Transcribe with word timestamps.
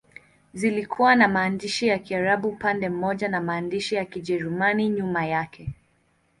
Zilikuwa 0.53 1.15
na 1.15 1.27
maandishi 1.27 1.87
ya 1.87 1.99
Kiarabu 1.99 2.47
upande 2.49 2.89
mmoja 2.89 3.27
na 3.27 3.41
maandishi 3.41 3.95
ya 3.95 4.05
Kijerumani 4.05 4.89
nyuma 4.89 5.25
yake. 5.25 5.73